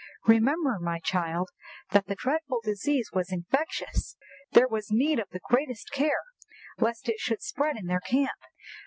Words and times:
"Remember, 0.25 0.79
my 0.81 0.97
child, 0.97 1.49
that 1.91 2.07
the 2.07 2.15
dreadful 2.15 2.59
disease 2.63 3.11
was 3.13 3.31
infectious; 3.31 4.17
there 4.51 4.67
was 4.67 4.89
need 4.89 5.19
of 5.19 5.29
the 5.29 5.41
greatest 5.47 5.91
care 5.91 6.23
lest 6.79 7.07
it 7.07 7.19
should 7.19 7.43
spread 7.43 7.75
in 7.77 7.85
their 7.85 7.99
camp. 7.99 8.31